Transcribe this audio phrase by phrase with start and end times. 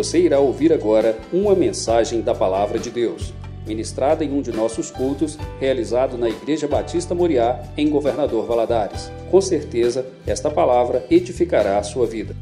[0.00, 3.34] Você irá ouvir agora uma mensagem da Palavra de Deus,
[3.66, 9.10] ministrada em um de nossos cultos, realizado na Igreja Batista Moriá, em Governador Valadares.
[9.30, 12.34] Com certeza, esta palavra edificará a sua vida.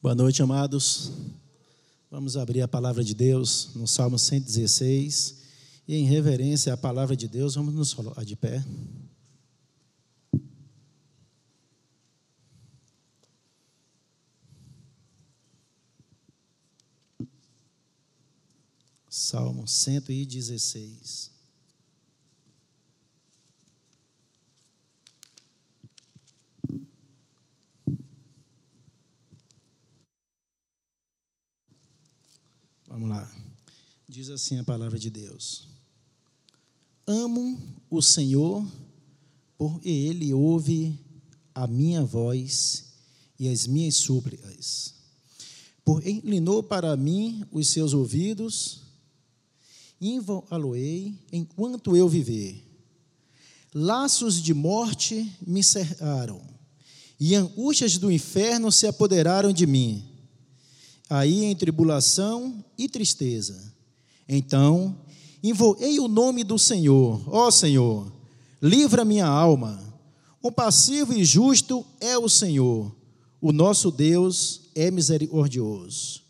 [0.00, 1.10] Boa noite, amados.
[2.08, 5.42] Vamos abrir a palavra de Deus no Salmo 116.
[5.88, 8.62] E em reverência à palavra de Deus, vamos nos colocar de pé.
[19.18, 21.30] Salmo 116.
[32.86, 33.34] Vamos lá.
[34.06, 35.66] Diz assim a palavra de Deus:
[37.06, 38.70] Amo o Senhor,
[39.56, 41.00] por Ele ouve
[41.54, 42.92] a minha voz
[43.38, 44.94] e as minhas súplicas.
[45.82, 48.85] Por inclinou para mim os seus ouvidos,
[50.00, 52.62] invocá-lo-ei enquanto eu viver.
[53.74, 56.40] Laços de morte me cercaram,
[57.18, 60.16] e angústias do inferno se apoderaram de mim
[61.08, 63.72] aí em tribulação e tristeza.
[64.28, 64.96] Então,
[65.42, 68.12] invoquei o nome do Senhor, ó Senhor,
[68.60, 69.82] livra minha alma.
[70.42, 72.94] O passivo e justo é o Senhor,
[73.40, 76.22] o nosso Deus é misericordioso.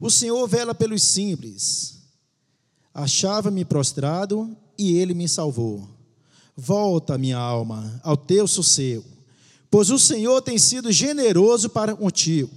[0.00, 1.97] O Senhor vela pelos simples.
[2.92, 5.88] Achava-me prostrado e ele me salvou.
[6.56, 9.04] Volta, minha alma, ao teu sossego,
[9.70, 12.50] pois o Senhor tem sido generoso para contigo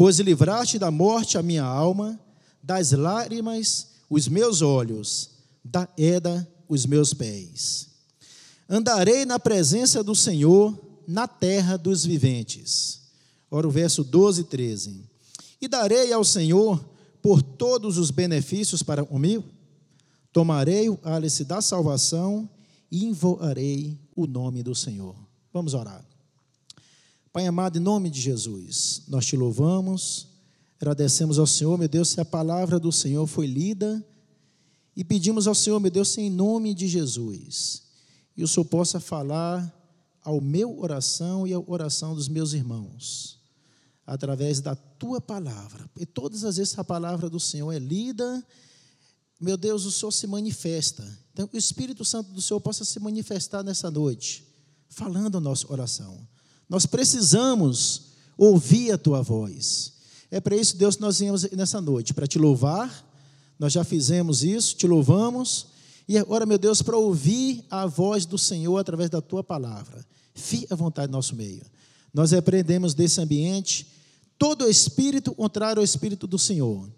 [0.00, 2.18] pois livraste da morte a minha alma,
[2.62, 5.28] das lágrimas os meus olhos,
[5.62, 7.86] da eda os meus pés.
[8.66, 10.74] Andarei na presença do Senhor
[11.06, 13.02] na terra dos viventes.
[13.50, 15.04] Ora, o verso 12 e 13.
[15.60, 16.82] E darei ao Senhor
[17.20, 19.44] por todos os benefícios para comigo,
[20.32, 22.48] tomarei o cálice da salvação
[22.90, 25.16] e invocarei o nome do Senhor.
[25.52, 26.04] Vamos orar.
[27.32, 30.26] Pai amado, em nome de Jesus, nós te louvamos,
[30.80, 34.04] agradecemos ao Senhor, meu Deus, se a palavra do Senhor foi lida,
[34.96, 37.84] e pedimos ao Senhor, meu Deus, em nome de Jesus,
[38.36, 39.72] e o Senhor possa falar
[40.22, 43.38] ao meu oração e à oração dos meus irmãos,
[44.04, 45.88] através da tua palavra.
[45.98, 48.44] E todas as vezes a palavra do Senhor é lida,
[49.40, 51.06] meu Deus, o Senhor se manifesta.
[51.32, 54.44] Então, o Espírito Santo do Senhor possa se manifestar nessa noite,
[54.88, 56.28] falando a nossa oração.
[56.68, 59.94] Nós precisamos ouvir a tua voz.
[60.30, 63.06] É para isso, Deus, que nós viemos nessa noite, para te louvar.
[63.58, 65.66] Nós já fizemos isso, te louvamos.
[66.06, 70.04] E agora, meu Deus, para ouvir a voz do Senhor através da tua palavra.
[70.34, 71.64] Fique à vontade no nosso meio.
[72.12, 73.86] Nós repreendemos desse ambiente
[74.38, 76.90] todo espírito contrário ao espírito do Senhor.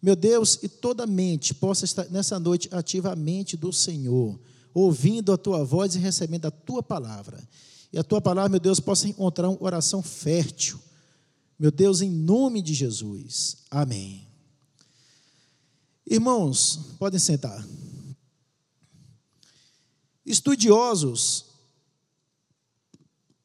[0.00, 4.38] Meu Deus, e toda mente possa estar nessa noite ativamente do Senhor,
[4.72, 7.46] ouvindo a tua voz e recebendo a tua palavra.
[7.92, 10.78] E a tua palavra, meu Deus, possa encontrar um coração fértil.
[11.58, 13.58] Meu Deus, em nome de Jesus.
[13.70, 14.28] Amém.
[16.06, 17.66] Irmãos, podem sentar.
[20.24, 21.46] Estudiosos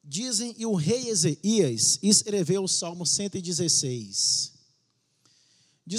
[0.02, 4.53] dizem que o rei Ezequias escreveu o Salmo 116.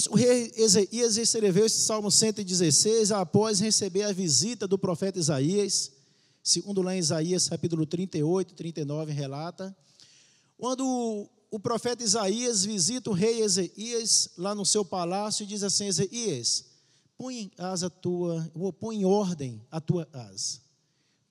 [0.10, 5.92] O rei Ezequias escreveu esse Salmo 116 após receber a visita do profeta Isaías
[6.46, 9.76] segundo lá em Isaías capítulo 38, 39 relata,
[10.56, 15.88] quando o profeta Isaías visita o rei Ezequias lá no seu palácio e diz assim:
[15.88, 16.66] Ezequias,
[17.18, 18.48] põe em a tua,
[18.80, 20.60] põe em ordem a tua casa.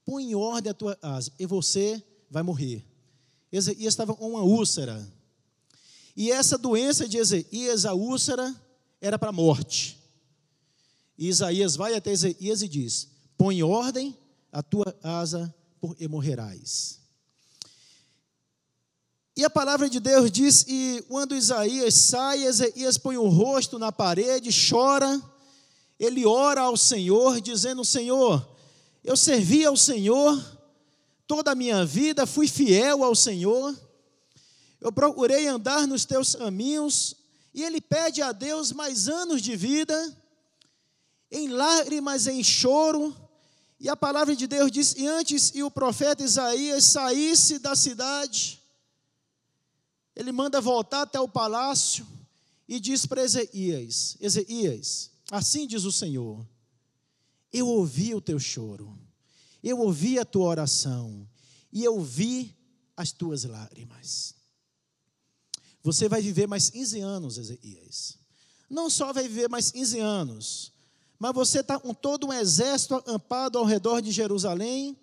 [0.05, 2.85] Põe em ordem a tua casa e você vai morrer.
[3.53, 5.01] Ezequias estava com uma úlcera.
[6.17, 7.19] E essa doença de
[7.93, 8.55] úlcera,
[9.01, 9.99] era para a morte.
[11.19, 14.17] E Isaías vai até Ezequias e diz: Põe em ordem
[14.53, 15.55] a tua asa
[15.99, 17.01] e morrerás.
[19.37, 23.91] E a palavra de Deus diz: e quando Isaías sai, Isaías põe o rosto na
[23.91, 25.21] parede, chora,
[25.99, 28.49] ele ora ao Senhor, dizendo: Senhor,
[29.03, 30.41] eu servi ao Senhor
[31.27, 33.75] toda a minha vida, fui fiel ao Senhor,
[34.85, 37.17] eu procurei andar nos teus caminhos,
[37.55, 40.15] e ele pede a Deus mais anos de vida,
[41.31, 43.17] em lágrimas, em choro,
[43.81, 48.63] e a palavra de Deus diz: E antes e o profeta Isaías saísse da cidade,
[50.15, 52.07] ele manda voltar até o palácio
[52.69, 56.47] e diz para Ezequias: Ezequias, assim diz o Senhor:
[57.51, 58.99] Eu ouvi o teu choro,
[59.63, 61.27] eu ouvi a tua oração,
[61.73, 62.55] e eu vi
[62.95, 64.34] as tuas lágrimas.
[65.85, 68.17] Você vai viver mais 15 anos, Ezequias.
[68.71, 70.73] Não só vai viver mais 15 anos,
[71.19, 74.99] mas você está com todo um exército ampado ao redor de Jerusalém,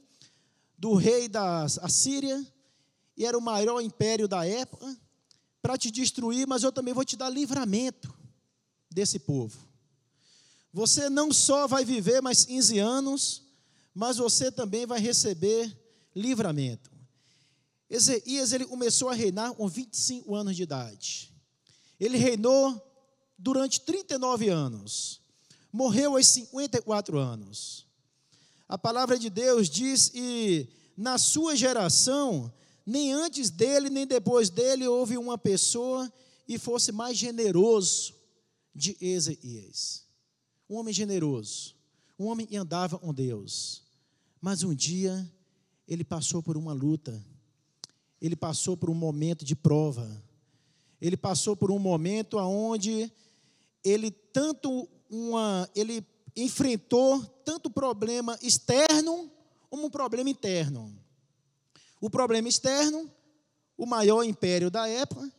[0.76, 2.44] do rei da Assíria,
[3.16, 4.98] e era o maior império da época,
[5.62, 8.12] para te destruir, mas eu também vou te dar livramento
[8.90, 9.60] desse povo.
[10.74, 13.44] Você não só vai viver mais 15 anos,
[13.94, 15.72] mas você também vai receber
[16.16, 16.90] livramento.
[17.92, 21.30] Ezequias ele começou a reinar com 25 anos de idade.
[22.00, 22.82] Ele reinou
[23.38, 25.20] durante 39 anos.
[25.74, 27.86] Morreu aos 54 anos.
[28.68, 32.52] A palavra de Deus diz que na sua geração,
[32.86, 36.12] nem antes dele, nem depois dele, houve uma pessoa
[36.48, 38.14] e fosse mais generoso
[38.74, 40.06] de Ezequias.
[40.70, 41.76] Um homem generoso,
[42.18, 43.84] um homem que andava com Deus.
[44.40, 45.30] Mas um dia
[45.86, 47.22] ele passou por uma luta,
[48.22, 50.08] ele passou por um momento de prova,
[51.02, 53.12] ele passou por um momento onde
[53.84, 59.30] ele tanto uma, ele enfrentou tanto problema externo
[59.70, 60.96] como um problema interno.
[62.00, 63.12] O problema externo,
[63.78, 65.32] o maior império da época,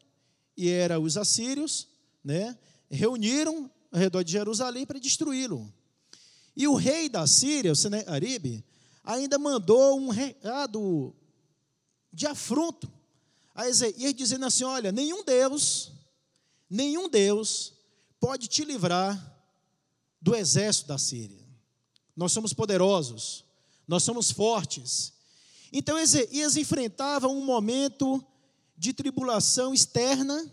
[0.57, 1.89] e era os assírios,
[2.25, 2.59] né,
[2.91, 5.73] reuniram ao redor de Jerusalém para destruí-lo.
[6.57, 8.65] E o rei da Síria, o Senaqueribe,
[9.03, 11.15] ainda mandou um recado
[12.13, 12.91] de afronto
[13.55, 15.93] a Ezequias, dizendo assim: Olha, nenhum Deus,
[16.69, 17.73] nenhum Deus
[18.21, 19.33] pode te livrar
[20.21, 21.43] do exército da Síria.
[22.17, 23.45] Nós somos poderosos,
[23.87, 25.13] nós somos fortes.
[25.73, 28.23] Então Ezequias enfrentava um momento
[28.77, 30.53] de tribulação externa,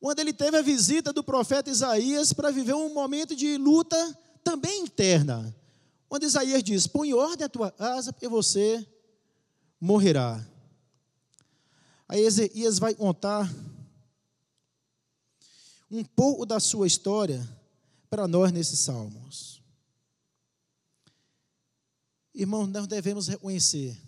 [0.00, 4.82] quando ele teve a visita do profeta Isaías para viver um momento de luta também
[4.82, 5.54] interna.
[6.08, 8.86] Onde Isaías diz: Põe ordem a tua casa, porque você
[9.80, 10.44] morrerá.
[12.08, 13.52] Aí Ezequias vai contar
[15.90, 17.46] um pouco da sua história
[18.08, 19.62] para nós nesses salmos.
[22.34, 23.98] Irmãos, nós devemos reconhecer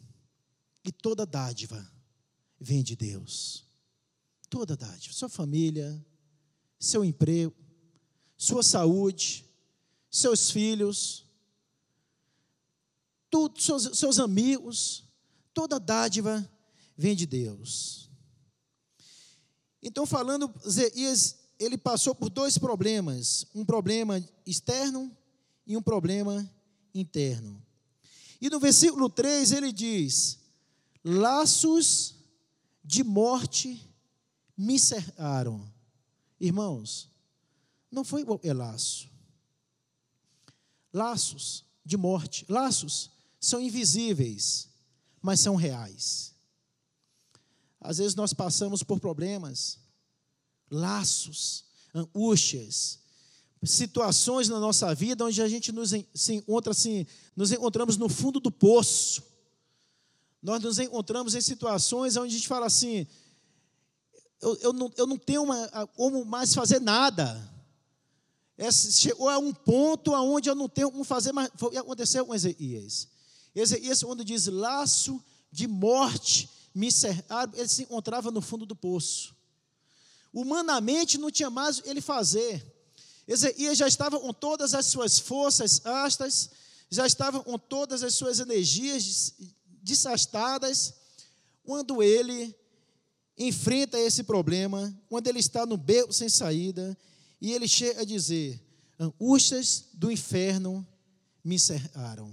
[0.83, 1.85] que toda dádiva
[2.61, 3.65] vem de Deus.
[4.51, 5.15] Toda dádiva.
[5.15, 6.05] Sua família,
[6.79, 7.55] seu emprego,
[8.37, 9.45] sua saúde,
[10.11, 11.27] seus filhos,
[13.31, 15.05] tudo, seus, seus amigos,
[15.53, 16.49] toda dádiva
[16.99, 18.11] vem de Deus.
[19.81, 25.17] Então, falando, Zeias ele passou por dois problemas: um problema externo
[25.67, 26.49] e um problema
[26.93, 27.65] interno.
[28.41, 30.39] E no versículo 3 ele diz:
[31.05, 32.17] Laços
[32.85, 33.81] de morte
[34.57, 35.73] me cercaram.
[36.41, 37.11] Irmãos,
[37.91, 39.09] não foi qualquer laço.
[40.93, 42.45] Laços de morte.
[42.49, 43.11] Laços
[43.41, 44.69] são invisíveis,
[45.21, 46.38] mas são reais.
[47.81, 49.79] Às vezes nós passamos por problemas
[50.71, 51.65] laços,
[51.95, 52.99] angústias,
[53.63, 58.39] situações na nossa vida onde a gente nos se encontra assim, nos encontramos no fundo
[58.39, 59.23] do poço.
[60.41, 63.07] Nós nos encontramos em situações onde a gente fala assim,
[64.41, 67.51] eu, eu, não, eu não tenho uma, como mais fazer nada.
[68.57, 71.51] Essa, chegou a um ponto onde eu não tenho como fazer mais.
[71.57, 73.09] Foi, aconteceu com Ezequias.
[73.55, 79.35] Ezequias, quando diz laço de morte, me cercaram, ele se encontrava no fundo do poço.
[80.33, 82.65] Humanamente não tinha mais ele fazer.
[83.27, 86.51] Ezequias já estava com todas as suas forças astas,
[86.91, 89.35] já estava com todas as suas energias
[89.83, 90.95] desastadas,
[91.63, 92.55] quando ele
[93.37, 96.97] enfrenta esse problema, quando ele está no beco sem saída,
[97.41, 98.61] e ele chega a dizer:
[98.99, 100.87] angústias do inferno
[101.45, 102.33] me cercaram.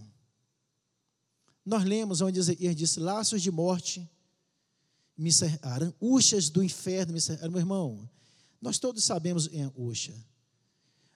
[1.66, 4.10] Nós lemos onde Ezequias disse: laços de morte
[5.18, 5.94] me cercaram,
[6.52, 7.52] do inferno me cercaram.
[7.52, 8.10] Meu irmão,
[8.62, 10.16] nós todos sabemos em angústia.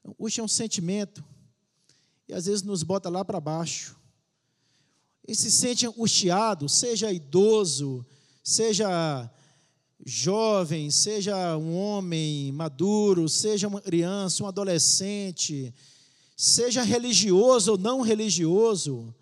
[0.06, 1.24] Angústia é um sentimento
[2.28, 3.98] e às vezes nos bota lá para baixo.
[5.28, 8.06] E se sente angustiado, seja idoso,
[8.44, 9.30] seja
[10.06, 15.74] jovem, seja um homem maduro, seja uma criança, um adolescente,
[16.36, 19.14] seja religioso ou não religioso,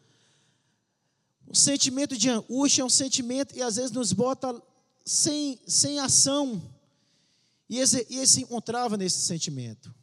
[1.47, 4.61] o sentimento de angústia é um sentimento e às vezes nos bota
[5.07, 6.61] sem, sem ação.
[7.69, 9.93] E esse se encontrava nesse sentimento.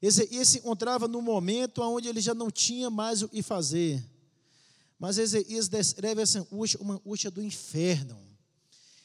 [0.00, 4.02] Esse se encontrava no momento onde ele já não tinha mais o que fazer.
[4.98, 8.18] Mas Ezequias descreve essa angústia, uma angústia do inferno.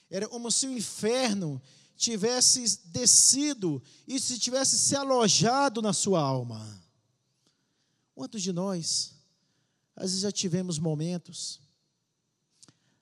[0.10, 1.62] Era como se o inferno
[1.98, 6.82] tivesse descido e se tivesse se alojado na sua alma.
[8.16, 9.14] Quantos de nós
[9.96, 11.60] às vezes já tivemos momentos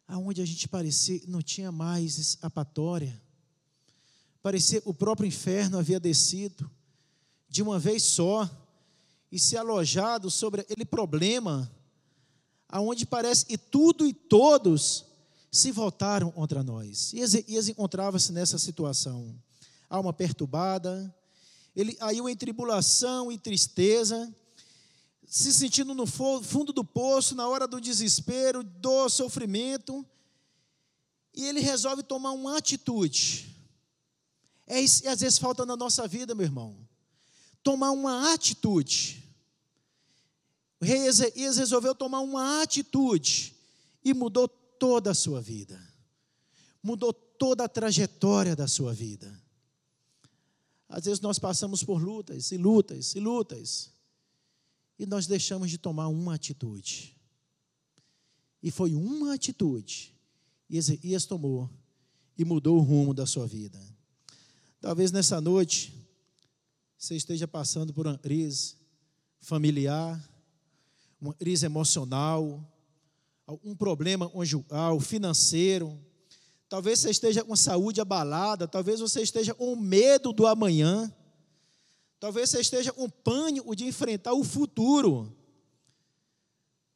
[0.08, 3.22] aonde a gente parecia não tinha mais escapatória.
[4.42, 6.70] Parecia o próprio inferno havia descido
[7.50, 8.50] de uma vez só
[9.32, 11.70] e se alojado sobre aquele problema,
[12.70, 15.06] aonde parece que tudo e todos
[15.52, 17.12] se voltaram contra nós.
[17.14, 19.36] E Ezequias encontrava-se nessa situação,
[19.90, 21.14] alma perturbada,
[21.76, 24.34] ele caiu em tribulação e tristeza,
[25.28, 30.06] se sentindo no fundo do poço, na hora do desespero, do sofrimento,
[31.36, 33.54] e ele resolve tomar uma atitude.
[34.66, 36.78] É isso que às vezes falta na nossa vida, meu irmão.
[37.62, 39.22] Tomar uma atitude.
[40.80, 43.54] O rei Ezequias resolveu tomar uma atitude
[44.04, 45.78] e mudou toda a sua vida.
[46.82, 49.44] Mudou toda a trajetória da sua vida.
[50.88, 53.97] Às vezes nós passamos por lutas e lutas e lutas
[54.98, 57.16] e nós deixamos de tomar uma atitude.
[58.62, 60.14] E foi uma atitude
[60.68, 61.70] que Ezequias tomou
[62.38, 63.80] e mudou o rumo da sua vida.
[64.82, 65.94] Talvez nessa noite
[66.98, 68.76] você esteja passando por uma crise
[69.40, 70.22] familiar,
[71.22, 72.64] uma crise emocional,
[73.46, 75.98] algum problema conjugal, financeiro.
[76.68, 81.12] Talvez você esteja com saúde abalada, talvez você esteja com medo do amanhã.
[82.20, 85.32] Talvez você esteja com pânico de enfrentar o futuro.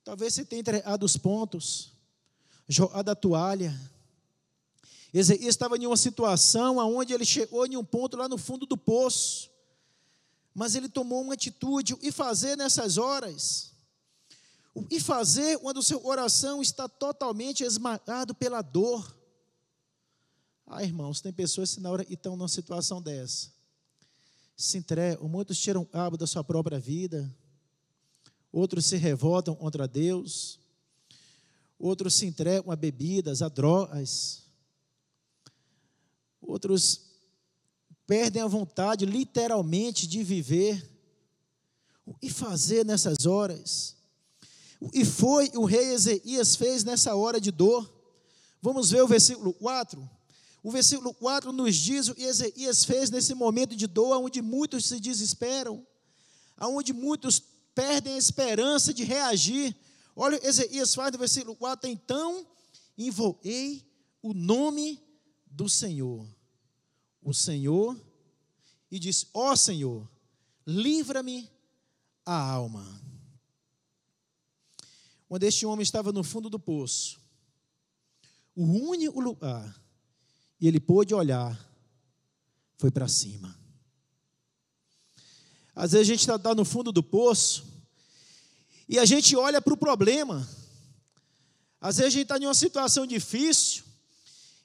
[0.03, 1.93] Talvez você tenha entregado os pontos,
[2.67, 3.79] jogado a toalha.
[5.13, 8.77] Ezequias estava em uma situação onde ele chegou em um ponto lá no fundo do
[8.77, 9.51] poço.
[10.53, 11.93] Mas ele tomou uma atitude.
[11.93, 13.73] O que fazer nessas horas?
[14.73, 19.15] O que fazer quando o seu coração está totalmente esmagado pela dor?
[20.65, 23.60] Ah, irmãos, tem pessoas que na hora estão numa situação dessa
[24.63, 27.33] se entregam, muitos tiram cabo da sua própria vida,
[28.51, 30.59] outros se revoltam contra Deus,
[31.79, 34.43] outros se entregam a bebidas, a drogas,
[36.41, 37.11] outros
[38.05, 40.85] perdem a vontade, literalmente, de viver.
[42.05, 43.95] O que fazer nessas horas?
[44.91, 47.89] Que foi o rei Ezequias fez nessa hora de dor?
[48.61, 50.09] Vamos ver o versículo 4.
[50.63, 54.99] O versículo 4 nos diz o Ezequias fez nesse momento de dor, onde muitos se
[54.99, 55.85] desesperam,
[56.59, 57.41] onde muitos
[57.73, 59.75] perdem a esperança de reagir.
[60.15, 62.45] Olha, Ezequias faz no versículo 4: Então
[62.95, 63.83] invoquei
[64.21, 65.01] o nome
[65.47, 66.27] do Senhor,
[67.23, 67.99] o Senhor,
[68.91, 70.07] e disse: Ó oh, Senhor,
[70.65, 71.49] livra-me
[72.23, 73.01] a alma.
[75.27, 77.19] Quando este homem estava no fundo do poço,
[78.55, 79.80] o único lugar
[80.61, 81.59] e ele pôde olhar,
[82.77, 83.59] foi para cima.
[85.75, 87.65] Às vezes a gente está tá no fundo do poço
[88.87, 90.47] e a gente olha para o problema.
[91.79, 93.83] Às vezes a gente está em uma situação difícil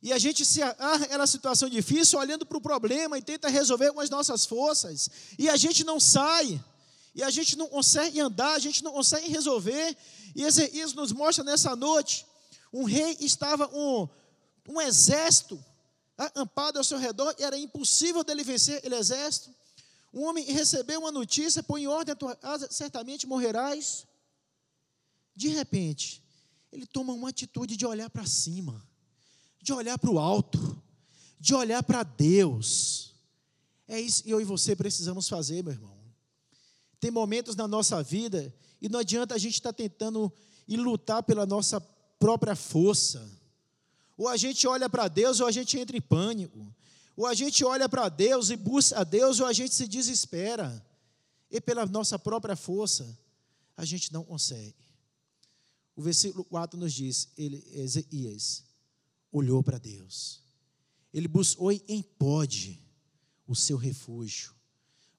[0.02, 3.92] e a gente se agarra aquela situação difícil olhando para o problema e tenta resolver
[3.92, 6.62] com as nossas forças e a gente não sai.
[7.14, 9.96] E a gente não consegue andar, a gente não consegue resolver.
[10.34, 12.26] E Ezequias nos mostra nessa noite:
[12.70, 14.06] um rei estava um,
[14.68, 15.58] um exército
[16.16, 19.50] acampado ao seu redor, e era impossível dele vencer aquele exército.
[20.12, 24.06] Um homem recebeu uma notícia, põe em ordem a tua casa, certamente morrerás.
[25.34, 26.22] De repente,
[26.72, 28.82] ele toma uma atitude de olhar para cima,
[29.60, 30.82] de olhar para o alto,
[31.38, 33.14] de olhar para Deus.
[33.86, 35.96] É isso que eu e você precisamos fazer, meu irmão.
[36.98, 40.32] Tem momentos na nossa vida e não adianta a gente estar tá tentando
[40.66, 41.80] e lutar pela nossa
[42.18, 43.30] própria força.
[44.16, 46.74] Ou a gente olha para Deus ou a gente entra em pânico.
[47.16, 50.84] Ou a gente olha para Deus e busca a Deus ou a gente se desespera.
[51.50, 53.16] E pela nossa própria força,
[53.76, 54.74] a gente não consegue.
[55.94, 58.64] O versículo 4 nos diz: ele, Ezequias
[59.32, 60.42] olhou para Deus.
[61.12, 62.82] Ele buscou em pode
[63.46, 64.54] o seu refúgio.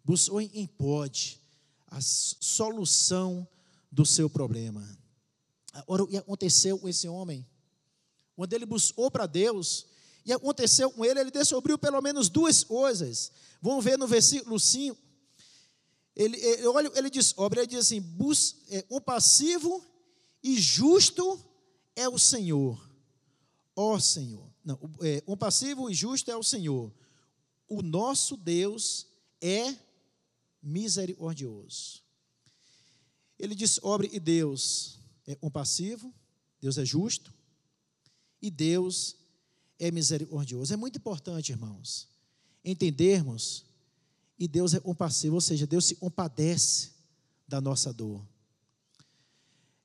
[0.04, 1.40] Buscou em pode
[1.88, 3.48] a solução
[3.92, 4.88] do seu problema.
[5.74, 7.46] Agora, o que aconteceu com esse homem?
[8.38, 9.88] Quando ele buscou para Deus,
[10.24, 13.32] e aconteceu com ele, ele descobriu pelo menos duas coisas.
[13.60, 14.96] Vamos ver no versículo 5.
[16.16, 19.84] Ele, ele, olha, ele diz, obra, ele diz assim: bus, é, um passivo
[20.44, 21.44] e justo
[21.96, 22.80] é o Senhor.
[23.76, 24.48] Ó Senhor.
[24.64, 26.94] Não, é, um passivo e justo é o Senhor.
[27.68, 29.08] O nosso Deus
[29.42, 29.76] é
[30.62, 32.04] misericordioso.
[33.40, 36.14] Ele diz, obra e Deus é compassivo,
[36.62, 37.34] Deus é justo,
[38.42, 39.16] e Deus
[39.80, 40.74] é misericordioso.
[40.74, 42.08] É muito importante, irmãos,
[42.64, 43.66] entendermos
[44.40, 46.92] e Deus é compassivo, ou seja, Deus se compadece
[47.48, 48.22] da nossa dor.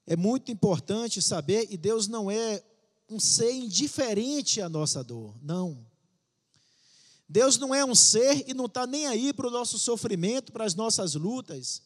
[0.06, 2.62] É muito importante saber, e Deus não é
[3.08, 5.86] um ser indiferente à nossa dor, não.
[7.28, 10.64] Deus não é um ser e não está nem aí para o nosso sofrimento, para
[10.64, 11.82] as nossas lutas.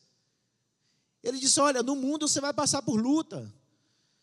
[1.22, 3.52] Ele disse: Olha, no mundo você vai passar por luta,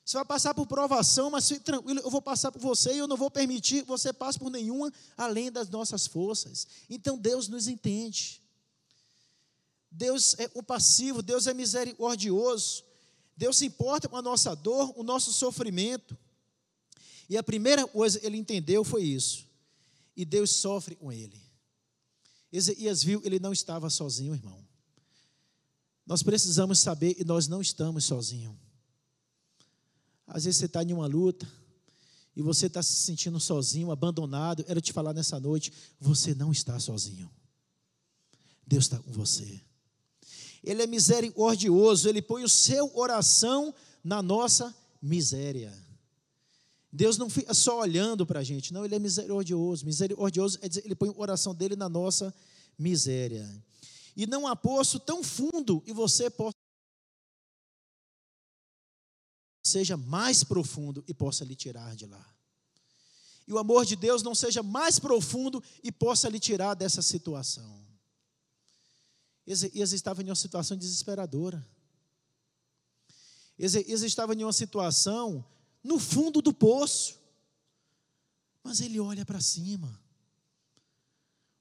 [0.05, 3.15] você vai passar por provação, mas tranquilo, eu vou passar por você e eu não
[3.15, 6.67] vou permitir que você passe por nenhuma além das nossas forças.
[6.89, 8.41] Então Deus nos entende.
[9.89, 12.83] Deus é compassivo, Deus é misericordioso.
[13.37, 16.17] Deus se importa com a nossa dor, o nosso sofrimento.
[17.29, 19.47] E a primeira coisa que ele entendeu foi isso.
[20.17, 21.41] E Deus sofre com ele.
[22.51, 24.63] Ezequias viu, ele não estava sozinho, irmão.
[26.05, 28.62] Nós precisamos saber e nós não estamos sozinhos.
[30.27, 31.47] Às vezes você está em uma luta
[32.35, 34.63] e você está se sentindo sozinho, abandonado.
[34.63, 37.29] Quero te falar nessa noite: você não está sozinho.
[38.65, 39.61] Deus está com você.
[40.63, 45.73] Ele é misericordioso, ele põe o seu oração na nossa miséria.
[46.91, 49.85] Deus não fica só olhando para a gente, não, ele é misericordioso.
[49.85, 52.33] Misericordioso é dizer, ele põe o oração dele na nossa
[52.77, 53.49] miséria.
[54.15, 56.29] E não há poço tão fundo e você
[59.73, 62.25] seja mais profundo e possa lhe tirar de lá.
[63.47, 67.83] E o amor de Deus não seja mais profundo e possa lhe tirar dessa situação.
[69.45, 71.65] Ezequias estava em uma situação desesperadora.
[73.57, 75.43] Ezequias estava em uma situação
[75.83, 77.19] no fundo do poço.
[78.63, 79.99] Mas ele olha para cima.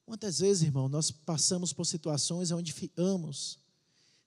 [0.04, 3.58] Quantas vezes, irmão, nós passamos por situações onde ficamos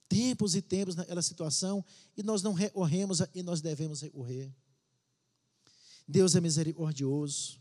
[0.08, 1.84] tempos e tempos naquela situação
[2.16, 4.52] e nós não recorremos e nós devemos recorrer.
[6.08, 7.60] Deus é misericordioso.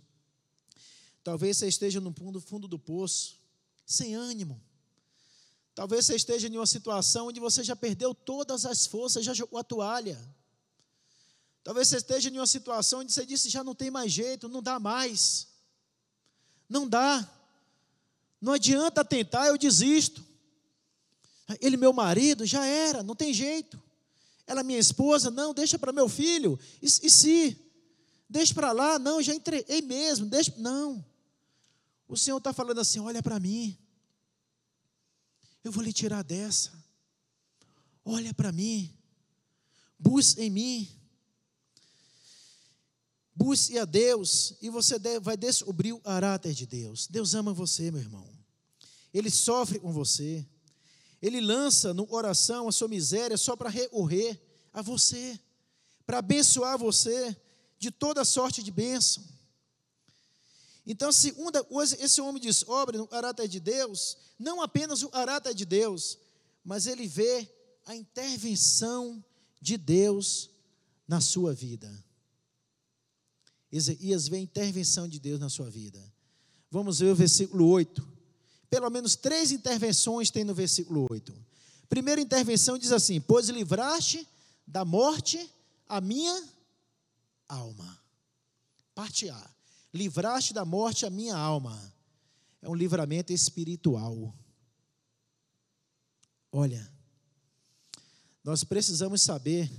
[1.22, 3.40] Talvez você esteja no fundo, do poço,
[3.86, 4.60] sem ânimo
[5.74, 9.58] Talvez você esteja em uma situação onde você já perdeu todas as forças, já jogou
[9.58, 10.18] a toalha.
[11.64, 14.62] Talvez você esteja em uma situação onde você disse já não tem mais jeito, não
[14.62, 15.48] dá mais.
[16.68, 17.28] Não dá.
[18.40, 20.24] Não adianta tentar, eu desisto.
[21.60, 23.82] Ele, meu marido, já era, não tem jeito.
[24.46, 26.58] Ela, minha esposa, não, deixa para meu filho.
[26.82, 27.58] E, e se?
[28.28, 30.52] Deixa para lá, não, já entreguei mesmo, deixa.
[30.56, 31.04] Não.
[32.08, 33.78] O Senhor está falando assim: olha para mim.
[35.62, 36.72] Eu vou lhe tirar dessa.
[38.04, 38.94] Olha para mim.
[39.98, 40.88] Busque em mim.
[43.34, 47.06] Busque a Deus e você vai descobrir o caráter de Deus.
[47.06, 48.28] Deus ama você, meu irmão.
[49.12, 50.46] Ele sofre com você.
[51.24, 54.38] Ele lança no coração a sua miséria só para recorrer
[54.70, 55.40] a você,
[56.04, 57.34] para abençoar você
[57.78, 59.24] de toda sorte de bênção.
[60.86, 65.64] Então, segunda coisa, esse homem descobre no caráter de Deus, não apenas o caráter de
[65.64, 66.18] Deus,
[66.62, 67.50] mas ele vê
[67.86, 69.24] a intervenção
[69.62, 70.50] de Deus
[71.08, 71.90] na sua vida.
[73.72, 76.04] Isaías vê a intervenção de Deus na sua vida.
[76.70, 78.13] Vamos ver o versículo 8.
[78.74, 81.32] Pelo menos três intervenções tem no versículo 8.
[81.88, 84.26] Primeira intervenção diz assim: Pois livraste
[84.66, 85.48] da morte
[85.88, 86.42] a minha
[87.48, 87.98] alma.
[88.92, 89.54] Parte A
[89.94, 91.80] livraste da morte a minha alma.
[92.60, 94.34] É um livramento espiritual.
[96.50, 96.92] Olha,
[98.42, 99.70] nós precisamos saber,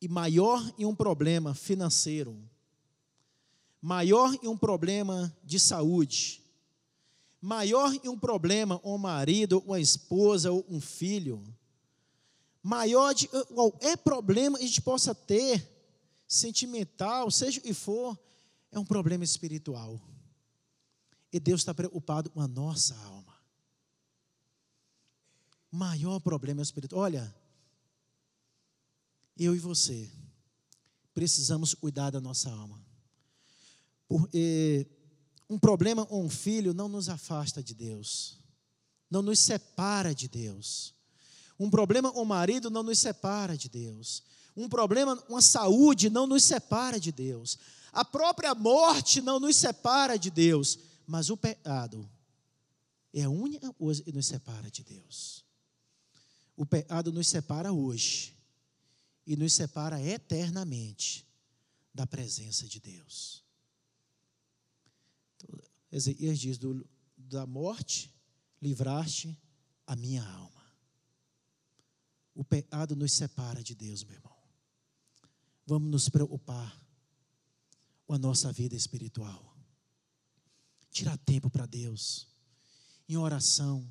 [0.00, 2.36] e maior em um problema financeiro,
[3.80, 6.42] maior em um problema de saúde,
[7.46, 11.40] maior um problema um marido, uma esposa ou um filho,
[12.60, 15.64] maior de qualquer problema a gente possa ter,
[16.26, 18.18] sentimental, seja o que for,
[18.72, 20.00] é um problema espiritual.
[21.32, 23.38] E Deus está preocupado com a nossa alma.
[25.70, 27.02] Maior problema espiritual.
[27.02, 27.32] Olha,
[29.38, 30.10] eu e você
[31.14, 32.84] precisamos cuidar da nossa alma.
[34.08, 34.88] Porque
[35.48, 38.38] um problema com um filho não nos afasta de Deus,
[39.10, 40.94] não nos separa de Deus.
[41.58, 44.22] Um problema com o marido não nos separa de Deus.
[44.56, 47.58] Um problema com a saúde não nos separa de Deus.
[47.92, 52.08] A própria morte não nos separa de Deus, mas o pecado
[53.12, 55.44] é a única coisa que nos separa de Deus.
[56.56, 58.34] O pecado nos separa hoje
[59.26, 61.26] e nos separa eternamente
[61.94, 63.45] da presença de Deus.
[65.36, 65.58] Então,
[65.90, 68.14] Ezequias diz: do, da morte
[68.60, 69.36] livraste
[69.86, 70.64] a minha alma.
[72.34, 74.36] O pecado nos separa de Deus, meu irmão.
[75.66, 76.80] Vamos nos preocupar
[78.08, 79.56] a nossa vida espiritual.
[80.90, 82.28] Tirar tempo para Deus,
[83.08, 83.88] em oração.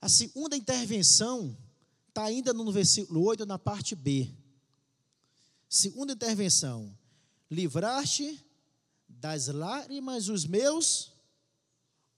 [0.00, 1.56] A segunda intervenção
[2.08, 4.32] está ainda no versículo 8, na parte B.
[5.68, 6.96] Segunda intervenção:
[7.50, 8.44] livraste
[9.20, 11.12] das lágrimas os meus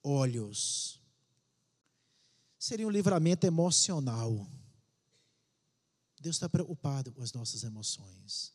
[0.04, 1.00] olhos.
[2.58, 4.46] Seria um livramento emocional.
[6.20, 8.52] Deus está preocupado com as nossas emoções.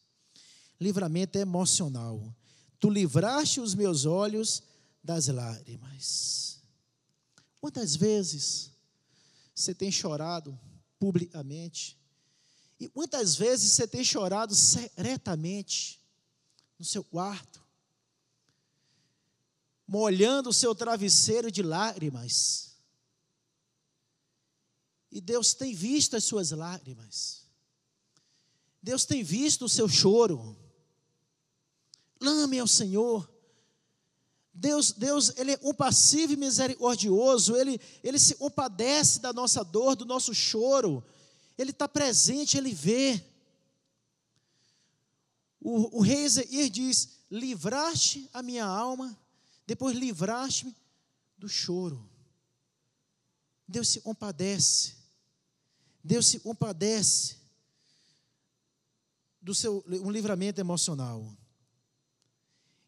[0.80, 2.34] Livramento emocional.
[2.80, 4.64] Tu livraste os meus olhos
[5.04, 6.62] das lágrimas.
[7.60, 8.72] Quantas vezes
[9.54, 10.58] você tem chorado
[10.98, 11.98] publicamente?
[12.80, 16.00] E quantas vezes você tem chorado secretamente
[16.80, 17.67] no seu quarto?
[19.88, 22.76] Molhando o seu travesseiro de lágrimas.
[25.12, 27.48] E Deus tem visto as suas lágrimas.
[28.84, 30.58] Deus tem visto o seu choro.
[32.20, 33.30] Lame ao Senhor.
[34.54, 40.04] Deus, Deus, Ele é compassivo e misericordioso, Ele, Ele se compadece da nossa dor, do
[40.04, 41.04] nosso choro,
[41.58, 43.24] Ele está presente, Ele vê.
[45.62, 49.16] O, o rei Ezequias diz: livraste a minha alma,
[49.68, 50.76] depois livraste-me
[51.38, 52.10] do choro.
[53.68, 54.96] Deus se compadece,
[56.04, 57.36] Deus se compadece
[59.42, 61.38] do seu um livramento emocional.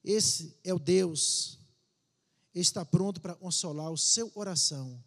[0.03, 1.59] Esse é o Deus
[2.53, 5.01] está pronto para consolar o seu coração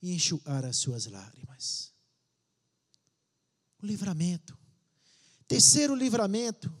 [0.00, 1.92] e enxugar as suas lágrimas.
[3.82, 4.56] O livramento.
[5.46, 6.72] Terceiro livramento,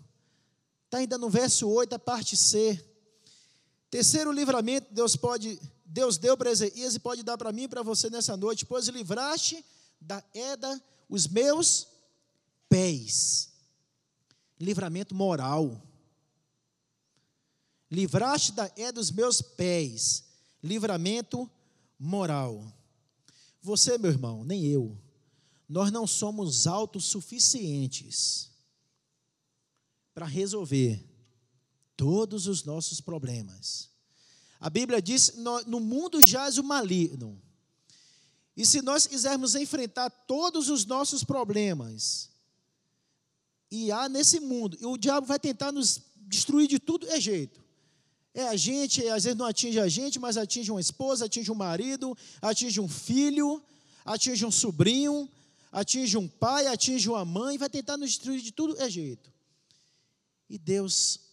[0.84, 2.84] está ainda no verso 8, a parte C.
[3.90, 7.82] Terceiro livramento, Deus pode, Deus deu para Ezequias e pode dar para mim e para
[7.82, 9.64] você nessa noite, pois livraste
[10.00, 11.88] da Eda os meus
[12.68, 13.50] pés.
[14.60, 15.82] Livramento moral.
[17.90, 20.24] Livraste da é dos meus pés,
[20.62, 21.50] livramento
[21.98, 22.70] moral.
[23.62, 24.96] Você, meu irmão, nem eu,
[25.66, 28.50] nós não somos autossuficientes
[30.12, 31.02] para resolver
[31.98, 33.90] todos os nossos problemas.
[34.60, 35.34] A Bíblia diz:
[35.66, 37.38] no mundo jaz o maligno.
[38.56, 42.30] E se nós quisermos enfrentar todos os nossos problemas,
[43.70, 47.62] e há nesse mundo, e o diabo vai tentar nos destruir de tudo é jeito.
[48.32, 51.56] É a gente, às vezes não atinge a gente, mas atinge uma esposa, atinge um
[51.56, 53.62] marido, atinge um filho,
[54.04, 55.28] atinge um sobrinho,
[55.72, 59.32] atinge um pai, atinge uma mãe, vai tentar nos destruir de tudo é jeito.
[60.48, 61.27] E Deus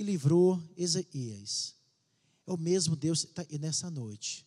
[0.00, 1.74] e livrou Ezequias.
[2.46, 4.46] É o mesmo Deus está nessa noite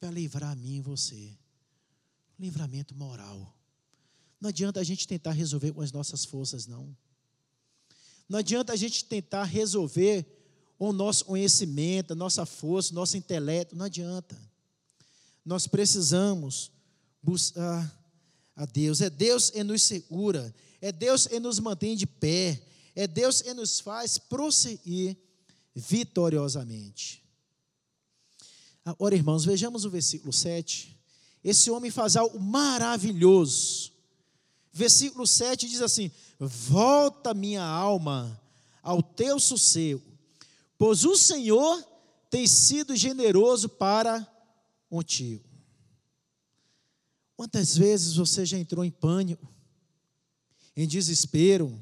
[0.00, 1.38] para livrar a mim e você.
[2.36, 3.56] Livramento moral.
[4.40, 6.96] Não adianta a gente tentar resolver com as nossas forças, não.
[8.28, 10.26] Não adianta a gente tentar resolver
[10.76, 14.36] o nosso conhecimento, a nossa força, o nosso intelecto, não adianta.
[15.44, 16.72] Nós precisamos
[17.22, 17.96] buscar
[18.56, 19.00] a Deus.
[19.00, 22.60] É Deus que nos segura, é Deus que nos mantém de pé,
[22.94, 25.16] é Deus que nos faz prosseguir
[25.74, 27.22] vitoriosamente.
[28.84, 30.98] Agora, irmãos, vejamos o versículo 7.
[31.42, 33.92] Esse homem faz algo maravilhoso.
[34.72, 38.40] Versículo 7 diz assim: Volta minha alma
[38.82, 40.10] ao teu sossego
[40.80, 41.86] pois o Senhor
[42.30, 44.26] tem sido generoso para
[44.88, 45.44] contigo.
[47.36, 49.46] Quantas vezes você já entrou em pânico,
[50.74, 51.78] em desespero,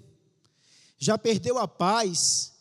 [0.99, 2.53] já perdeu a paz,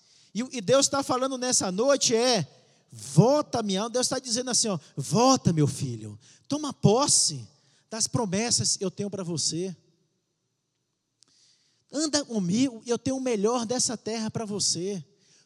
[0.52, 2.48] e, Deus está falando nessa noite é:
[2.92, 3.90] volta, minha alma.
[3.90, 7.48] Deus está dizendo assim: ó, volta, meu filho, toma posse
[7.90, 9.76] das promessas que eu tenho para você.
[11.92, 15.04] Anda comigo, eu tenho o melhor dessa terra para você.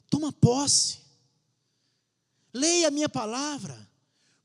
[0.09, 0.99] Toma posse.
[2.53, 3.89] Leia a minha palavra.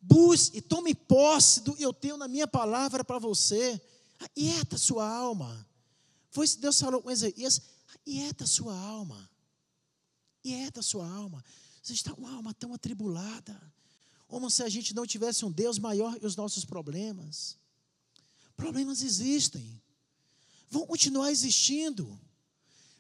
[0.01, 3.81] Busque e tome posse do que eu tenho na minha palavra para você.
[4.21, 5.67] Aquieta sua alma.
[6.31, 7.11] Foi isso que Deus falou com
[8.07, 8.17] Ezequias.
[8.17, 9.31] Aquieta sua alma.
[10.39, 11.45] Aquieta sua alma.
[11.83, 13.61] Você está com uma alma tão atribulada.
[14.29, 17.59] Como se a gente não tivesse um Deus maior que os nossos problemas.
[18.57, 19.83] Problemas existem.
[20.71, 22.19] Vão continuar existindo.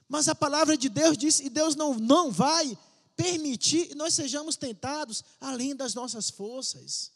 [0.09, 2.77] Mas a palavra de Deus diz, e Deus não, não vai
[3.17, 7.13] permitir que nós sejamos tentados além das nossas forças.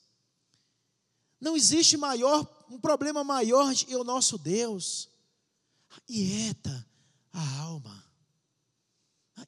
[1.40, 5.08] Não existe maior, um problema maior que o nosso Deus.
[6.08, 6.89] Ieta
[7.32, 8.04] a alma.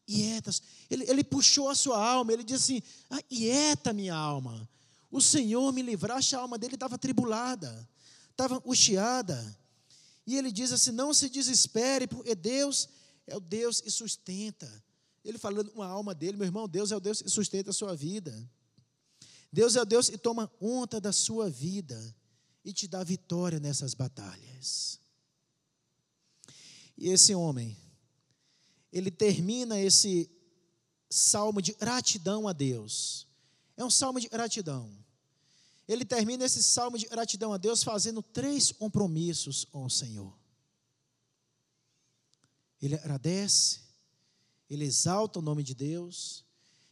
[0.09, 0.51] Ieta.
[0.91, 4.69] Ele, ele puxou a sua alma, ele disse assim: Ieta minha alma.
[5.11, 7.89] O Senhor me livraste, a alma dele estava tribulada,
[8.31, 9.59] estava angustiada.
[10.27, 12.89] E ele diz assim: Não se desespere, porque Deus
[13.27, 14.83] é o Deus que sustenta.
[15.25, 17.75] Ele falando com a alma dele, meu irmão, Deus é o Deus que sustenta a
[17.75, 18.33] sua vida.
[19.53, 22.15] Deus é o Deus que toma conta da sua vida
[22.65, 24.99] e te dá vitória nessas batalhas.
[27.03, 27.77] E esse homem,
[28.93, 30.31] ele termina esse
[31.11, 33.27] salmo de gratidão a Deus.
[33.77, 34.89] É um salmo de gratidão.
[35.89, 40.33] Ele termina esse salmo de gratidão a Deus fazendo três compromissos ao Senhor.
[42.81, 43.81] Ele agradece,
[44.71, 46.45] ele exalta o nome de Deus.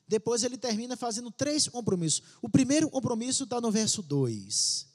[0.08, 2.20] Depois ele termina fazendo três compromissos.
[2.42, 4.88] O primeiro compromisso está no verso 2.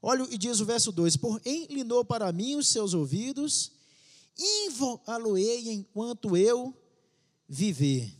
[0.00, 3.72] Olha e diz o verso 2: Por inclinou para mim os seus ouvidos,
[4.38, 6.74] invocá-lo-ei enquanto eu
[7.48, 8.12] viver.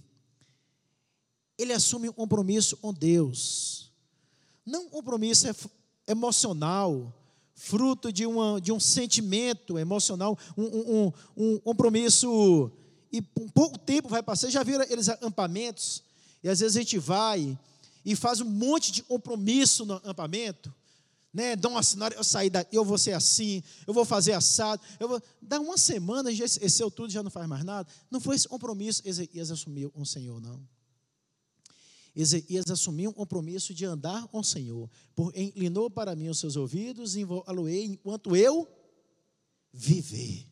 [1.59, 3.91] Ele assume um compromisso com Deus.
[4.65, 5.47] Não um compromisso
[6.07, 7.13] emocional,
[7.55, 12.71] fruto de, uma, de um sentimento emocional, um, um, um, compromisso.
[13.11, 14.51] E um pouco tempo vai passar.
[14.51, 16.03] Já viram aqueles acampamentos?
[16.43, 17.59] E às vezes a gente vai
[18.05, 20.73] e faz um monte de compromisso no acampamento.
[21.37, 24.83] Né, dá uma assinada, eu sair daqui, eu vou ser assim, eu vou fazer assado,
[24.99, 25.23] eu vou.
[25.43, 27.87] Dá uma semana, já esqueceu tudo, já não faz mais nada.
[28.11, 30.67] Não foi esse compromisso Ezequias assumiu o Senhor, não.
[32.15, 34.91] Ezequias assumiu um compromisso de andar com o Senhor.
[35.15, 38.67] Por inclinou para mim os seus ouvidos e aloei enquanto eu
[39.71, 40.49] viver.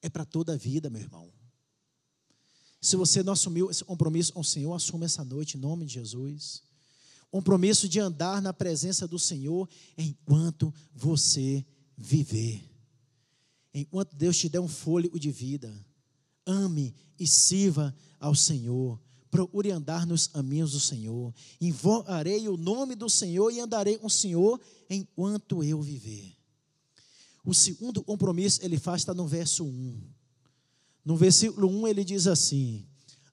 [0.00, 1.32] É para toda a vida, meu irmão.
[2.80, 5.94] Se você não assumiu esse compromisso com o Senhor, assuma essa noite em nome de
[5.94, 6.62] Jesus.
[7.32, 9.68] Compromisso de andar na presença do Senhor
[9.98, 11.66] enquanto você
[11.96, 12.62] viver.
[13.74, 15.74] Enquanto Deus te der um fôlego de vida,
[16.46, 19.00] ame e sirva ao Senhor
[19.32, 21.34] procure andar nos caminhos do Senhor.
[21.58, 26.36] Invocarei o nome do Senhor e andarei com o Senhor enquanto eu viver.
[27.42, 30.00] O segundo compromisso ele faz está no verso 1.
[31.02, 32.86] No versículo 1 ele diz assim: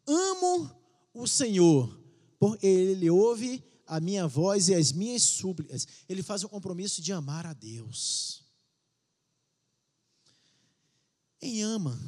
[0.08, 0.72] Amo
[1.14, 2.02] o Senhor,
[2.40, 5.88] porque ele ouve a minha voz e as minhas súplicas.
[6.08, 8.44] Ele faz o compromisso de amar a Deus.
[11.40, 12.00] Quem ama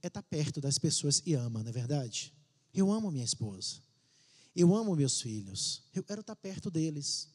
[0.00, 2.32] é estar perto das pessoas e ama, não é verdade?
[2.72, 3.82] Eu amo minha esposa.
[4.54, 5.82] Eu amo meus filhos.
[5.92, 7.28] Eu quero estar perto deles.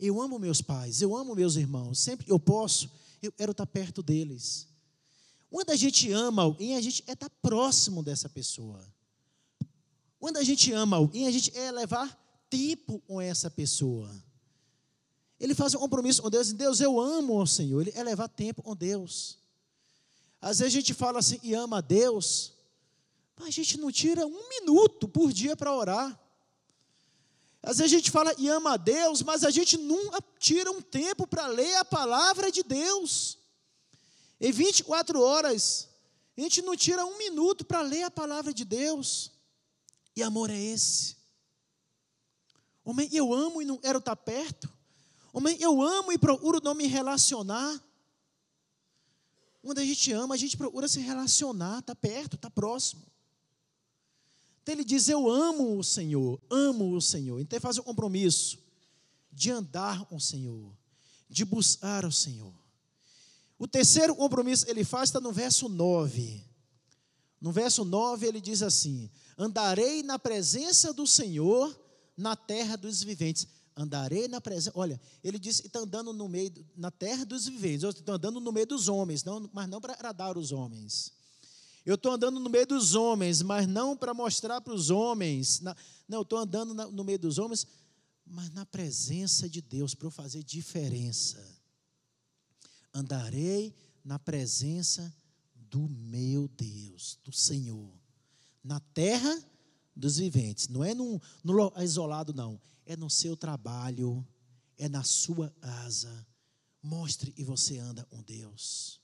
[0.00, 1.00] Eu amo meus pais.
[1.00, 2.00] Eu amo meus irmãos.
[2.00, 2.90] Sempre eu posso,
[3.22, 4.66] eu quero estar perto deles.
[5.48, 8.84] Quando a gente ama alguém, a gente é estar próximo dessa pessoa.
[10.18, 14.10] Quando a gente ama alguém, a gente é levar tempo com essa pessoa.
[15.38, 16.52] Ele faz um compromisso com Deus.
[16.52, 17.82] Deus, eu amo o Senhor.
[17.82, 19.38] Ele é levar tempo com Deus.
[20.40, 22.52] Às vezes a gente fala assim e ama a Deus,
[23.38, 26.18] a gente não tira um minuto por dia para orar.
[27.62, 30.80] Às vezes a gente fala e ama a Deus, mas a gente nunca tira um
[30.80, 33.38] tempo para ler a palavra de Deus.
[34.40, 35.88] Em 24 horas,
[36.36, 39.32] a gente não tira um minuto para ler a palavra de Deus.
[40.14, 41.16] E amor é esse.
[42.86, 44.72] Homem, eu amo e não quero estar perto.
[45.32, 47.82] Homem, eu amo e procuro não me relacionar.
[49.60, 53.02] Quando a gente ama, a gente procura se relacionar, está perto, está próximo.
[54.62, 57.40] Então ele diz: Eu amo o Senhor, amo o Senhor.
[57.40, 58.56] Então ele faz um compromisso
[59.32, 60.72] de andar com o Senhor,
[61.28, 62.54] de buscar o Senhor.
[63.58, 66.40] O terceiro compromisso ele faz está no verso 9.
[67.40, 71.76] No verso 9 ele diz assim: Andarei na presença do Senhor
[72.16, 73.46] na terra dos viventes.
[73.76, 74.72] Andarei na presença.
[74.74, 77.84] Olha, ele diz que está andando no meio, na terra dos viventes.
[77.84, 81.12] Estou andando no meio dos homens, não, mas não para agradar os homens.
[81.84, 85.60] Eu estou andando no meio dos homens, mas não para mostrar para os homens.
[85.60, 85.76] Na,
[86.08, 87.66] não, eu estou andando na, no meio dos homens,
[88.26, 91.38] mas na presença de Deus, para eu fazer diferença.
[92.94, 95.14] Andarei na presença
[95.54, 97.92] do meu Deus, do Senhor.
[98.64, 99.38] Na terra
[99.96, 100.68] dos viventes.
[100.68, 102.60] Não é num, no isolado, não.
[102.84, 104.24] É no seu trabalho,
[104.76, 106.26] é na sua casa.
[106.82, 109.00] Mostre e você anda com Deus.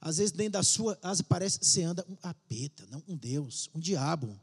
[0.00, 3.70] Às vezes, dentro da sua casa, parece que você anda um apeta, não um Deus,
[3.74, 4.38] um diabo.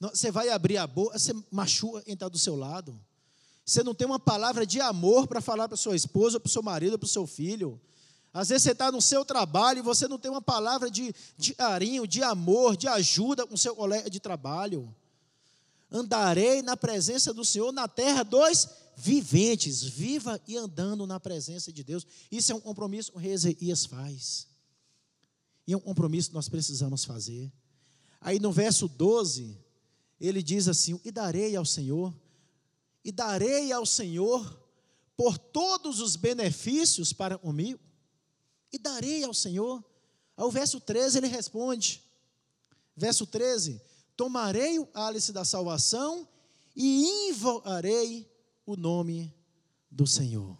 [0.00, 3.00] Você vai abrir a boca, você machuca quem está do seu lado.
[3.64, 6.62] Você não tem uma palavra de amor para falar para sua esposa, para o seu
[6.62, 7.80] marido, para o seu filho.
[8.32, 11.54] Às vezes você está no seu trabalho e você não tem uma palavra de, de
[11.54, 14.94] carinho, de amor, de ajuda com seu colega de trabalho.
[15.90, 19.82] Andarei na presença do Senhor na terra dos viventes.
[19.82, 22.06] Viva e andando na presença de Deus.
[22.30, 24.46] Isso é um compromisso que o faz.
[25.66, 27.52] E é um compromisso que nós precisamos fazer.
[28.20, 29.58] Aí no verso 12,
[30.20, 32.14] ele diz assim: E darei ao Senhor,
[33.04, 34.58] e darei ao Senhor
[35.16, 37.80] por todos os benefícios para comigo,
[38.72, 39.84] e darei ao Senhor.
[40.36, 42.02] Ao verso 13 ele responde,
[42.96, 43.80] verso 13:
[44.16, 46.28] Tomarei o álice da salvação
[46.74, 48.30] e invocarei
[48.64, 49.34] o nome
[49.90, 50.56] do Senhor.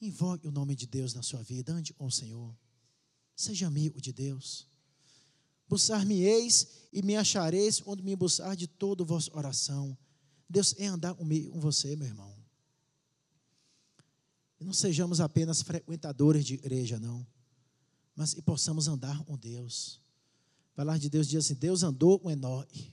[0.00, 2.56] Invoque o nome de Deus na sua vida, ande com o Senhor.
[3.36, 4.66] Seja amigo de Deus.
[5.68, 9.96] Buscar-me-eis e me achareis onde me buscar de todo vossa oração.
[10.48, 12.39] Deus é andar com você, meu irmão.
[14.60, 17.26] E não sejamos apenas frequentadores de igreja, não.
[18.14, 19.98] Mas e possamos andar com Deus.
[20.74, 22.92] Falar de Deus diz assim: Deus andou com Enoque.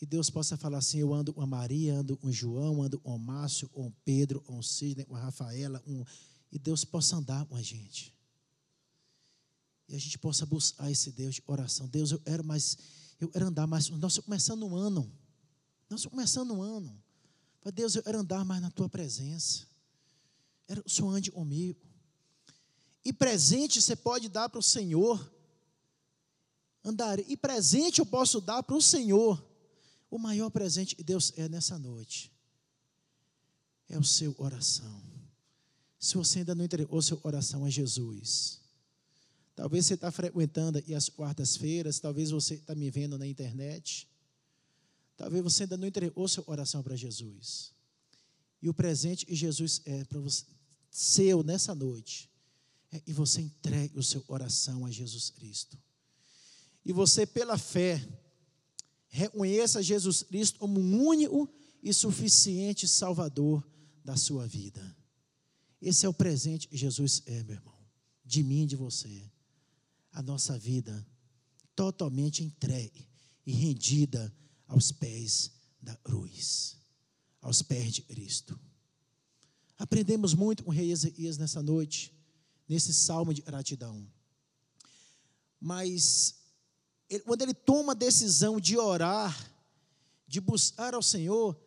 [0.00, 3.16] E Deus possa falar assim: eu ando com a Maria, ando com João, ando com
[3.16, 5.80] Márcio, com Pedro, com Sidney, com a Rafaela.
[5.86, 6.04] Um...
[6.50, 8.12] E Deus possa andar com a gente.
[9.88, 11.86] E a gente possa buscar esse Deus de oração.
[11.86, 12.76] Deus, eu quero mais,
[13.20, 13.88] eu quero andar mais.
[13.88, 15.02] Nós estamos começando um ano.
[15.88, 17.00] Nós estamos começando um ano.
[17.64, 19.66] Mas Deus, eu quero andar mais na tua presença.
[20.84, 21.80] O Senhor ande comigo.
[23.04, 25.32] E presente você pode dar para o Senhor.
[26.84, 27.18] Andar.
[27.18, 29.44] E presente eu posso dar para o Senhor.
[30.10, 32.32] O maior presente que Deus é nessa noite
[33.90, 35.02] é o seu oração.
[35.98, 38.60] Se você ainda não entregou seu oração a Jesus,
[39.54, 44.08] talvez você está frequentando aqui as quartas-feiras, talvez você está me vendo na internet,
[45.20, 47.74] talvez você ainda não entregou seu oração para Jesus.
[48.62, 50.46] E o presente que Jesus é para você,
[50.90, 52.30] seu nessa noite,
[52.90, 55.78] é, e você entregue o seu oração a Jesus Cristo.
[56.82, 58.02] E você, pela fé,
[59.08, 61.52] reconheça Jesus Cristo como um único
[61.82, 63.62] e suficiente Salvador
[64.02, 64.96] da sua vida.
[65.82, 67.78] Esse é o presente que Jesus é, meu irmão,
[68.24, 69.30] de mim e de você.
[70.12, 71.06] A nossa vida
[71.76, 73.06] totalmente entregue
[73.44, 74.34] e rendida
[74.70, 75.50] aos pés
[75.82, 76.76] da cruz,
[77.42, 78.58] aos pés de Cristo.
[79.76, 82.14] Aprendemos muito com o rei Ezequias nessa noite,
[82.68, 84.06] nesse salmo de gratidão.
[85.60, 86.36] Mas
[87.08, 89.36] ele, quando ele toma a decisão de orar,
[90.26, 91.60] de buscar ao Senhor,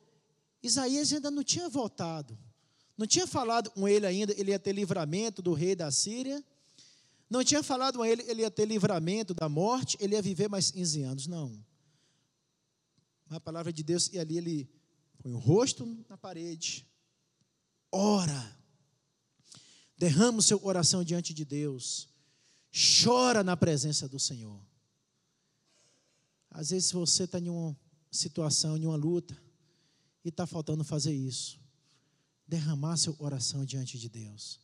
[0.61, 2.37] Isaías ainda não tinha voltado.
[2.97, 6.41] Não tinha falado com ele ainda, ele ia ter livramento do rei da Síria.
[7.29, 10.71] Não tinha falado com ele, ele ia ter livramento da morte, ele ia viver mais
[10.71, 11.27] 15 anos.
[11.27, 11.72] Não.
[13.29, 14.69] A palavra de Deus, e ali ele
[15.17, 16.85] põe o rosto na parede,
[17.91, 18.57] ora,
[19.97, 22.09] derrama o seu coração diante de Deus,
[23.03, 24.59] chora na presença do Senhor.
[26.49, 27.75] Às vezes você está em uma
[28.11, 29.35] situação, em uma luta,
[30.23, 31.59] e está faltando fazer isso.
[32.47, 34.59] Derramar seu coração diante de Deus.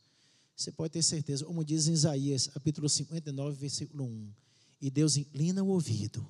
[0.54, 4.34] Você pode ter certeza, como diz em Isaías, capítulo 59, versículo 1.
[4.82, 6.28] E Deus inclina o ouvido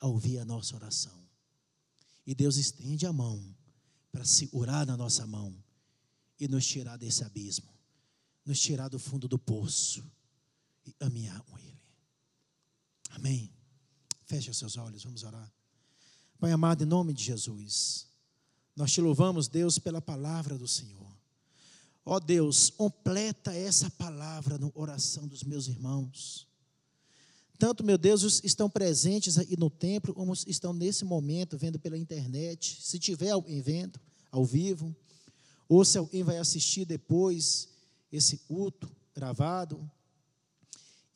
[0.00, 1.17] a ouvir a nossa oração.
[2.28, 3.42] E Deus estende a mão
[4.12, 5.56] para segurar na nossa mão
[6.38, 7.72] e nos tirar desse abismo,
[8.44, 10.04] nos tirar do fundo do poço
[10.84, 11.80] e caminhar com Ele.
[13.12, 13.50] Amém.
[14.26, 15.50] Feche seus olhos, vamos orar.
[16.38, 18.06] Pai amado, em nome de Jesus,
[18.76, 21.10] nós te louvamos, Deus, pela palavra do Senhor.
[22.04, 26.46] Ó Deus, completa essa palavra no oração dos meus irmãos.
[27.58, 32.78] Tanto, meu Deus, estão presentes aí no templo, como estão nesse momento vendo pela internet.
[32.80, 33.98] Se tiver alguém vendo
[34.30, 34.94] ao vivo,
[35.68, 37.68] ou se alguém vai assistir depois
[38.12, 39.90] esse culto gravado,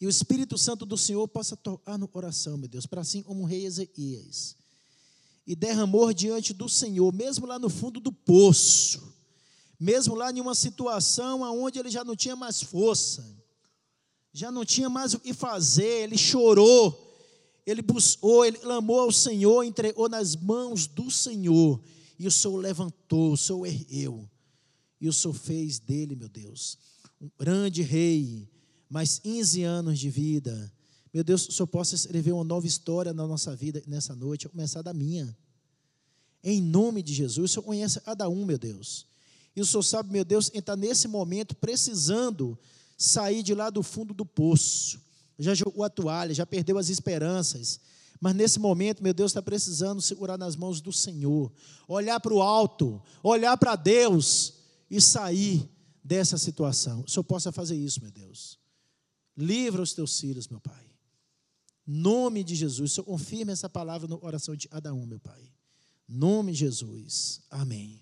[0.01, 3.45] e o Espírito Santo do Senhor possa tocar no coração, meu Deus, para assim como
[3.45, 4.57] o rei Ezequias.
[5.47, 9.15] E derramou diante do Senhor, mesmo lá no fundo do poço,
[9.79, 13.25] mesmo lá em uma situação onde ele já não tinha mais força,
[14.33, 17.11] já não tinha mais o que fazer, ele chorou,
[17.67, 21.81] ele buscou, ele clamou ao Senhor, entregou nas mãos do Senhor,
[22.19, 24.29] e o Senhor levantou, o Senhor ergueu,
[25.01, 26.79] e o Senhor fez dele, meu Deus,
[27.21, 28.49] um grande rei,
[28.89, 30.73] mais 15 anos de vida.
[31.13, 34.51] Meu Deus, o Senhor possa escrever uma nova história na nossa vida nessa noite, a
[34.51, 35.37] começar da minha.
[36.43, 39.07] Em nome de Jesus, o Senhor conhece cada um, meu Deus.
[39.55, 42.59] E o Senhor sabe, meu Deus, entrar nesse momento precisando
[43.03, 45.01] sair de lá do fundo do poço.
[45.39, 47.81] Já jogou a toalha, já perdeu as esperanças.
[48.21, 51.53] Mas nesse momento, meu Deus está precisando segurar nas mãos do Senhor,
[51.89, 54.55] olhar para o alto, olhar para Deus
[54.89, 55.69] e sair
[56.05, 57.03] dessa situação.
[57.05, 58.59] O Senhor possa fazer isso, meu Deus.
[59.37, 60.87] Livra os teus filhos, meu Pai.
[61.85, 62.93] Nome de Jesus.
[62.93, 65.43] Senhor, confirme essa palavra no coração de cada um, meu Pai.
[66.07, 67.41] Nome de Jesus.
[67.51, 68.02] Amém.